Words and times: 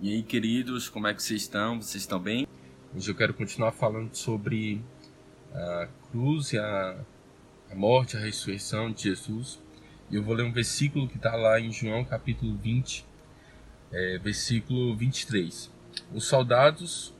E 0.00 0.12
aí, 0.12 0.22
queridos, 0.24 0.88
como 0.88 1.06
é 1.06 1.14
que 1.14 1.22
vocês 1.22 1.42
estão? 1.42 1.80
Vocês 1.80 2.02
estão 2.02 2.18
bem? 2.18 2.48
Hoje 2.94 3.08
eu 3.08 3.14
quero 3.14 3.32
continuar 3.32 3.70
falando 3.70 4.12
sobre 4.12 4.84
a 5.52 5.88
cruz 6.10 6.52
e 6.52 6.58
a, 6.58 6.96
a 7.70 7.74
morte, 7.76 8.16
a 8.16 8.20
ressurreição 8.20 8.90
de 8.90 9.04
Jesus. 9.04 9.62
E 10.10 10.16
eu 10.16 10.22
vou 10.22 10.34
ler 10.34 10.42
um 10.42 10.52
versículo 10.52 11.08
que 11.08 11.16
está 11.16 11.36
lá 11.36 11.60
em 11.60 11.70
João 11.70 12.04
capítulo 12.04 12.56
20, 12.56 13.06
é, 13.92 14.18
versículo 14.18 14.96
23. 14.96 15.70
Os 16.12 16.26
soldados, 16.26 17.14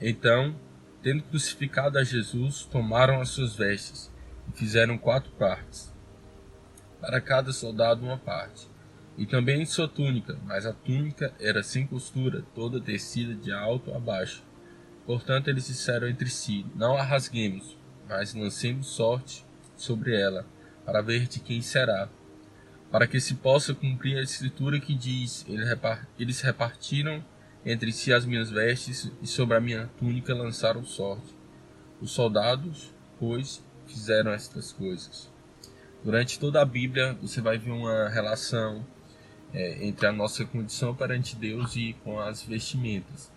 então, 0.00 0.54
tendo 1.02 1.24
crucificado 1.24 1.98
a 1.98 2.04
Jesus, 2.04 2.62
tomaram 2.62 3.20
as 3.20 3.30
suas 3.30 3.56
vestes 3.56 4.12
e 4.48 4.56
fizeram 4.56 4.96
quatro 4.96 5.32
partes, 5.32 5.92
para 7.00 7.20
cada 7.20 7.52
soldado 7.52 8.04
uma 8.04 8.16
parte 8.16 8.70
e 9.16 9.26
também 9.26 9.64
sua 9.66 9.86
túnica, 9.86 10.38
mas 10.44 10.64
a 10.64 10.72
túnica 10.72 11.34
era 11.38 11.62
sem 11.62 11.86
costura, 11.86 12.44
toda 12.54 12.80
tecida 12.80 13.34
de 13.34 13.52
alto 13.52 13.94
a 13.94 13.98
baixo. 13.98 14.42
Portanto, 15.04 15.48
eles 15.48 15.66
disseram 15.66 16.08
entre 16.08 16.28
si: 16.28 16.64
Não 16.74 16.96
a 16.96 17.02
rasguemos, 17.02 17.76
mas 18.08 18.34
lancemos 18.34 18.86
sorte 18.88 19.44
sobre 19.76 20.18
ela, 20.18 20.46
para 20.84 21.02
ver 21.02 21.26
de 21.26 21.40
quem 21.40 21.60
será. 21.60 22.08
Para 22.90 23.06
que 23.06 23.20
se 23.20 23.34
possa 23.34 23.74
cumprir 23.74 24.16
a 24.18 24.22
escritura 24.22 24.80
que 24.80 24.94
diz: 24.94 25.44
Eles 26.18 26.40
repartiram 26.40 27.24
entre 27.64 27.92
si 27.92 28.12
as 28.12 28.24
minhas 28.24 28.50
vestes, 28.50 29.10
e 29.20 29.26
sobre 29.26 29.56
a 29.56 29.60
minha 29.60 29.90
túnica 29.98 30.34
lançaram 30.34 30.84
sorte. 30.84 31.34
Os 32.00 32.10
soldados, 32.12 32.92
pois, 33.18 33.62
fizeram 33.86 34.32
estas 34.32 34.72
coisas. 34.72 35.30
Durante 36.02 36.38
toda 36.38 36.60
a 36.60 36.64
Bíblia, 36.64 37.16
você 37.20 37.40
vai 37.40 37.58
ver 37.58 37.70
uma 37.70 38.08
relação 38.08 38.84
é, 39.52 39.86
entre 39.86 40.06
a 40.06 40.12
nossa 40.12 40.44
condição 40.44 40.94
perante 40.94 41.36
Deus 41.36 41.76
e 41.76 41.94
com 42.04 42.18
as 42.18 42.42
vestimentas. 42.42 43.30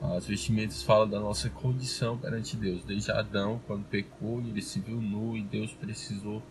As 0.00 0.26
vestimentas 0.26 0.82
falam 0.82 1.08
da 1.08 1.20
nossa 1.20 1.50
condição 1.50 2.16
perante 2.16 2.56
Deus. 2.56 2.82
Desde 2.84 3.12
Adão, 3.12 3.60
quando 3.66 3.84
pecou, 3.84 4.40
ele 4.40 4.62
se 4.62 4.80
viu 4.80 5.00
nu 5.00 5.36
e 5.36 5.42
Deus 5.42 5.72
precisou 5.74 6.42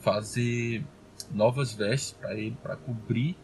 fazer 0.00 0.84
novas 1.30 1.72
vestes 1.72 2.12
para 2.12 2.34
ele, 2.34 2.56
para 2.62 2.76
cobrir 2.76 3.34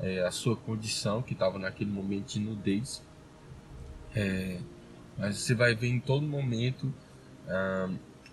é, 0.00 0.22
a 0.22 0.30
sua 0.32 0.56
condição, 0.56 1.22
que 1.22 1.34
estava 1.34 1.58
naquele 1.58 1.90
momento 1.90 2.32
de 2.32 2.40
nudez. 2.40 3.02
É, 4.14 4.58
mas 5.16 5.38
você 5.38 5.54
vai 5.54 5.74
ver 5.74 5.88
em 5.88 6.00
todo 6.00 6.26
momento 6.26 6.92
ah, 7.48 7.88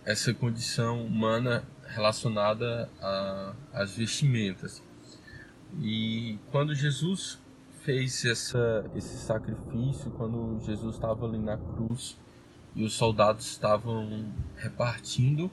essa 0.05 0.33
condição 0.33 1.05
humana 1.05 1.63
relacionada 1.85 2.89
às 3.73 3.95
vestimentas. 3.95 4.81
E 5.81 6.37
quando 6.51 6.73
Jesus 6.73 7.39
fez 7.81 8.25
essa, 8.25 8.89
esse 8.95 9.17
sacrifício, 9.17 10.11
quando 10.11 10.59
Jesus 10.65 10.95
estava 10.95 11.25
ali 11.25 11.37
na 11.37 11.57
cruz 11.57 12.17
e 12.75 12.83
os 12.83 12.93
soldados 12.93 13.45
estavam 13.45 14.31
repartindo 14.55 15.49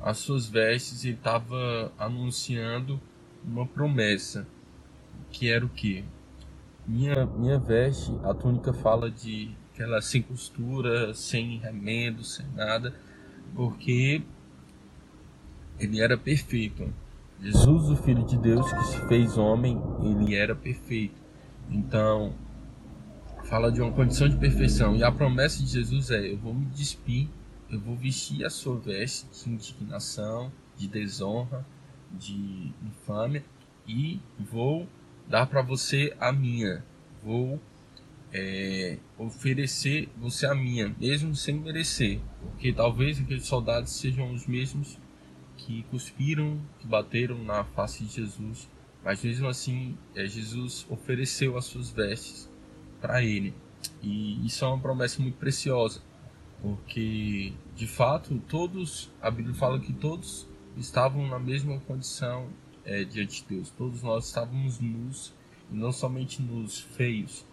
as 0.00 0.18
suas 0.18 0.46
vestes, 0.46 1.04
ele 1.04 1.14
estava 1.14 1.92
anunciando 1.98 3.00
uma 3.44 3.66
promessa, 3.66 4.46
que 5.30 5.48
era 5.50 5.64
o 5.64 5.68
que? 5.68 6.04
Minha, 6.86 7.26
minha 7.26 7.58
veste, 7.58 8.12
a 8.24 8.34
túnica 8.34 8.72
fala 8.72 9.10
de 9.10 9.50
que 9.74 9.82
ela 9.82 9.98
é 9.98 10.00
sem 10.00 10.22
costura, 10.22 11.12
sem 11.14 11.58
remendo, 11.58 12.22
sem 12.22 12.46
nada, 12.54 12.94
porque 13.54 14.22
ele 15.78 16.00
era 16.00 16.16
perfeito. 16.16 16.92
Jesus, 17.40 17.90
o 17.90 17.96
Filho 17.96 18.24
de 18.24 18.38
Deus 18.38 18.72
que 18.72 18.84
se 18.84 19.08
fez 19.08 19.36
homem, 19.36 19.80
ele 20.02 20.34
era 20.34 20.54
perfeito. 20.54 21.20
Então, 21.70 22.34
fala 23.44 23.70
de 23.70 23.80
uma 23.80 23.92
condição 23.92 24.28
de 24.28 24.36
perfeição. 24.36 24.96
E 24.96 25.02
a 25.02 25.12
promessa 25.12 25.62
de 25.62 25.68
Jesus 25.68 26.10
é: 26.10 26.32
eu 26.32 26.38
vou 26.38 26.54
me 26.54 26.66
despir, 26.66 27.28
eu 27.70 27.80
vou 27.80 27.96
vestir 27.96 28.44
a 28.44 28.50
sua 28.50 28.78
veste 28.78 29.26
de 29.30 29.50
indignação, 29.50 30.50
de 30.76 30.88
desonra, 30.88 31.66
de 32.10 32.72
infâmia, 32.82 33.44
e 33.86 34.20
vou 34.38 34.88
dar 35.28 35.46
para 35.46 35.62
você 35.62 36.14
a 36.18 36.32
minha. 36.32 36.84
Vou 37.22 37.60
é, 38.32 38.98
oferecer 39.16 40.08
você 40.18 40.46
a 40.46 40.54
minha, 40.54 40.94
mesmo 41.00 41.34
sem 41.34 41.54
merecer. 41.54 42.20
Porque 42.40 42.72
talvez 42.72 43.20
aqueles 43.20 43.46
soldados 43.46 43.92
sejam 43.92 44.32
os 44.32 44.46
mesmos 44.46 44.98
que 45.56 45.82
cuspiram, 45.84 46.60
que 46.78 46.86
bateram 46.86 47.42
na 47.42 47.64
face 47.64 48.04
de 48.04 48.14
Jesus, 48.14 48.68
mas 49.04 49.22
mesmo 49.22 49.48
assim 49.48 49.96
é, 50.14 50.26
Jesus 50.26 50.86
ofereceu 50.88 51.56
as 51.56 51.66
suas 51.66 51.90
vestes 51.90 52.50
para 53.00 53.22
ele. 53.22 53.54
E 54.02 54.44
isso 54.46 54.64
é 54.64 54.68
uma 54.68 54.78
promessa 54.78 55.20
muito 55.20 55.36
preciosa, 55.36 56.00
porque 56.62 57.52
de 57.74 57.86
fato 57.86 58.40
todos, 58.48 59.10
a 59.20 59.30
Bíblia 59.30 59.54
fala 59.54 59.78
que 59.78 59.92
todos 59.92 60.48
estavam 60.76 61.26
na 61.28 61.38
mesma 61.38 61.78
condição 61.80 62.48
é, 62.84 63.04
diante 63.04 63.42
de 63.42 63.56
Deus, 63.56 63.70
todos 63.70 64.02
nós 64.02 64.26
estávamos 64.26 64.80
nus, 64.80 65.32
e 65.70 65.76
não 65.76 65.92
somente 65.92 66.42
nus, 66.42 66.80
feios. 66.80 67.44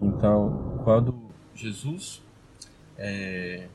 Então, 0.00 0.80
quando 0.84 1.18
Jesus 1.54 2.22
é, 2.98 3.68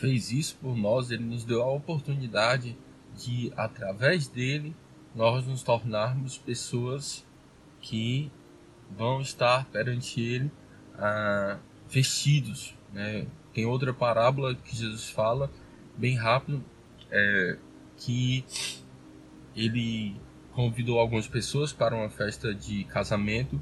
fez 0.00 0.32
isso 0.32 0.56
por 0.60 0.74
nós, 0.76 1.10
ele 1.10 1.24
nos 1.24 1.44
deu 1.44 1.62
a 1.62 1.70
oportunidade 1.70 2.76
de, 3.14 3.52
através 3.54 4.26
dele, 4.26 4.74
nós 5.14 5.46
nos 5.46 5.62
tornarmos 5.62 6.38
pessoas 6.38 7.26
que 7.80 8.32
vão 8.96 9.20
estar 9.20 9.66
perante 9.66 10.20
ele 10.20 10.50
ah, 10.96 11.58
vestidos. 11.88 12.74
Né? 12.92 13.26
Tem 13.52 13.66
outra 13.66 13.92
parábola 13.92 14.54
que 14.54 14.74
Jesus 14.74 15.10
fala, 15.10 15.50
bem 15.96 16.16
rápido, 16.16 16.64
é, 17.10 17.58
que 17.98 18.44
ele 19.54 20.16
convidou 20.52 20.98
algumas 20.98 21.26
pessoas 21.28 21.72
para 21.72 21.94
uma 21.94 22.08
festa 22.08 22.54
de 22.54 22.84
casamento. 22.84 23.60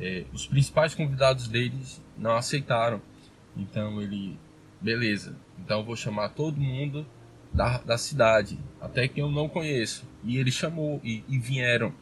É, 0.00 0.24
os 0.32 0.46
principais 0.46 0.94
convidados 0.94 1.48
deles 1.48 2.02
não 2.16 2.36
aceitaram. 2.36 3.02
Então 3.56 4.00
ele 4.00 4.38
Beleza, 4.86 5.36
então 5.58 5.80
eu 5.80 5.84
vou 5.84 5.96
chamar 5.96 6.28
todo 6.28 6.60
mundo 6.60 7.04
da, 7.52 7.78
da 7.78 7.98
cidade, 7.98 8.56
até 8.80 9.08
que 9.08 9.20
eu 9.20 9.28
não 9.28 9.48
conheço. 9.48 10.08
E 10.22 10.36
ele 10.36 10.52
chamou 10.52 11.00
e, 11.02 11.24
e 11.28 11.40
vieram. 11.40 11.92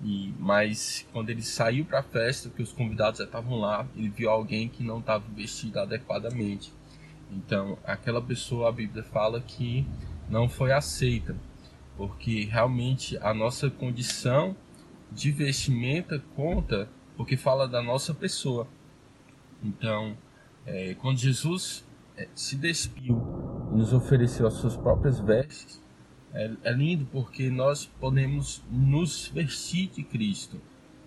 E, 0.00 0.32
mas 0.38 1.04
quando 1.12 1.30
ele 1.30 1.42
saiu 1.42 1.84
para 1.84 1.98
a 1.98 2.02
festa, 2.04 2.48
que 2.48 2.62
os 2.62 2.72
convidados 2.72 3.18
já 3.18 3.24
estavam 3.24 3.58
lá, 3.58 3.84
ele 3.96 4.10
viu 4.10 4.30
alguém 4.30 4.68
que 4.68 4.84
não 4.84 5.00
estava 5.00 5.24
vestido 5.34 5.80
adequadamente. 5.80 6.72
Então, 7.32 7.76
aquela 7.82 8.22
pessoa, 8.22 8.68
a 8.68 8.72
Bíblia 8.72 9.02
fala 9.02 9.40
que 9.40 9.84
não 10.28 10.48
foi 10.48 10.70
aceita, 10.70 11.34
porque 11.96 12.44
realmente 12.44 13.18
a 13.18 13.34
nossa 13.34 13.68
condição 13.68 14.54
de 15.10 15.32
vestimenta 15.32 16.22
conta, 16.36 16.88
porque 17.16 17.36
fala 17.36 17.66
da 17.66 17.82
nossa 17.82 18.14
pessoa. 18.14 18.68
Então, 19.60 20.16
é, 20.64 20.94
quando 20.94 21.18
Jesus 21.18 21.89
se 22.34 22.56
despiu 22.56 23.22
e 23.72 23.76
nos 23.76 23.92
ofereceu 23.92 24.46
as 24.46 24.54
suas 24.54 24.76
próprias 24.76 25.20
vestes, 25.20 25.80
é, 26.32 26.50
é 26.64 26.72
lindo 26.72 27.06
porque 27.06 27.50
nós 27.50 27.86
podemos 27.86 28.62
nos 28.70 29.28
vestir 29.28 29.88
de 29.88 30.02
Cristo. 30.02 30.60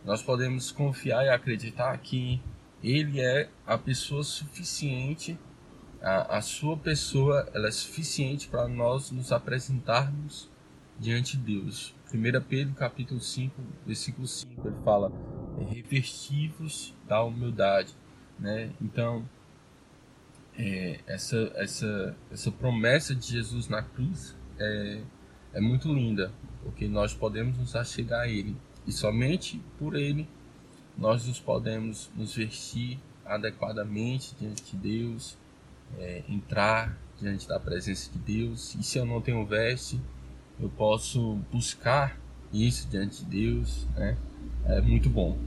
Nós 0.05 0.21
podemos 0.21 0.71
confiar 0.71 1.25
e 1.25 1.29
acreditar 1.29 1.97
que 1.97 2.41
Ele 2.83 3.21
é 3.21 3.49
a 3.65 3.77
pessoa 3.77 4.23
suficiente, 4.23 5.37
a, 6.01 6.37
a 6.37 6.41
sua 6.41 6.75
pessoa 6.75 7.47
ela 7.53 7.67
é 7.67 7.71
suficiente 7.71 8.49
para 8.49 8.67
nós 8.67 9.11
nos 9.11 9.31
apresentarmos 9.31 10.49
diante 10.99 11.37
de 11.37 11.59
Deus. 11.59 11.95
1 12.13 12.41
Pedro 12.47 12.75
capítulo 12.75 13.19
5, 13.19 13.55
versículo 13.85 14.27
5, 14.27 14.67
ele 14.67 14.75
fala, 14.83 15.11
revestivos 15.69 16.93
da 17.07 17.23
humildade. 17.23 17.93
Né? 18.37 18.71
Então, 18.81 19.27
é, 20.57 20.99
essa, 21.07 21.51
essa, 21.55 22.15
essa 22.31 22.51
promessa 22.51 23.15
de 23.15 23.27
Jesus 23.27 23.67
na 23.67 23.81
cruz 23.81 24.35
é, 24.59 25.01
é 25.53 25.61
muito 25.61 25.93
linda, 25.93 26.31
porque 26.63 26.87
nós 26.87 27.13
podemos 27.13 27.57
nos 27.57 27.75
achegar 27.75 28.21
a 28.21 28.27
Ele 28.27 28.55
e 28.85 28.91
somente 28.91 29.61
por 29.77 29.95
Ele 29.95 30.27
nós 30.97 31.25
nos 31.25 31.39
podemos 31.39 32.11
nos 32.15 32.35
vestir 32.35 32.99
adequadamente 33.25 34.35
diante 34.39 34.75
de 34.75 34.77
Deus, 34.77 35.37
é, 35.97 36.23
entrar 36.29 36.97
diante 37.19 37.47
da 37.47 37.59
presença 37.59 38.11
de 38.11 38.19
Deus. 38.19 38.75
E 38.75 38.83
se 38.83 38.97
eu 38.97 39.05
não 39.05 39.21
tenho 39.21 39.45
veste, 39.45 39.99
eu 40.59 40.69
posso 40.69 41.35
buscar 41.51 42.19
isso 42.51 42.87
diante 42.89 43.23
de 43.23 43.29
Deus, 43.29 43.87
né? 43.95 44.17
É 44.65 44.81
muito 44.81 45.09
bom. 45.09 45.37